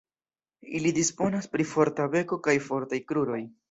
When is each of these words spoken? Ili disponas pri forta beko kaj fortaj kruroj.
Ili 0.79 0.93
disponas 0.99 1.51
pri 1.53 1.69
forta 1.75 2.11
beko 2.19 2.43
kaj 2.49 2.61
fortaj 2.71 3.05
kruroj. 3.11 3.45